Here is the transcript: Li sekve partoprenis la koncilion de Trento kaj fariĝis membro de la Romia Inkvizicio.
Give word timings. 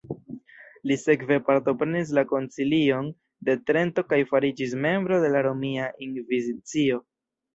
Li 0.91 0.95
sekve 0.99 1.35
partoprenis 1.49 2.13
la 2.19 2.23
koncilion 2.31 3.11
de 3.49 3.55
Trento 3.69 4.05
kaj 4.13 4.19
fariĝis 4.33 4.75
membro 4.87 5.19
de 5.27 5.31
la 5.35 5.43
Romia 5.49 5.91
Inkvizicio. 6.07 6.99